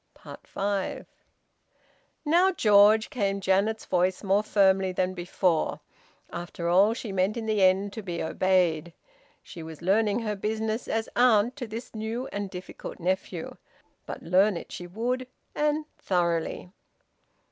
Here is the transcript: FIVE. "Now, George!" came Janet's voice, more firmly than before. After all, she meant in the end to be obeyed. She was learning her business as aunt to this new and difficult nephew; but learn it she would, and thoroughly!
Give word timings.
FIVE. 0.47 1.05
"Now, 2.25 2.51
George!" 2.51 3.11
came 3.11 3.39
Janet's 3.39 3.85
voice, 3.85 4.23
more 4.23 4.41
firmly 4.41 4.91
than 4.91 5.13
before. 5.13 5.79
After 6.31 6.67
all, 6.67 6.95
she 6.95 7.11
meant 7.11 7.37
in 7.37 7.45
the 7.45 7.61
end 7.61 7.93
to 7.93 8.01
be 8.01 8.23
obeyed. 8.23 8.93
She 9.43 9.61
was 9.61 9.83
learning 9.83 10.21
her 10.21 10.35
business 10.35 10.87
as 10.87 11.07
aunt 11.15 11.55
to 11.57 11.67
this 11.67 11.93
new 11.93 12.25
and 12.31 12.49
difficult 12.49 12.99
nephew; 12.99 13.57
but 14.07 14.23
learn 14.23 14.57
it 14.57 14.71
she 14.71 14.87
would, 14.87 15.27
and 15.53 15.85
thoroughly! 15.99 16.71